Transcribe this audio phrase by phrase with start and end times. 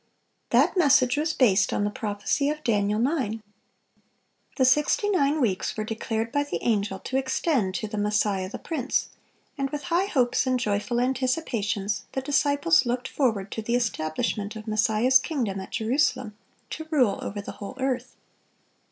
[0.49, 3.43] (574) That message was based on the prophecy of Daniel 9.
[4.57, 8.57] The sixty nine weeks were declared by the angel to extend to "the Messiah the
[8.57, 9.09] Prince,"
[9.59, 14.67] and with high hopes and joyful anticipations the disciples looked forward to the establishment of
[14.67, 16.35] Messiah's kingdom at Jerusalem,
[16.71, 18.15] to rule over the whole earth.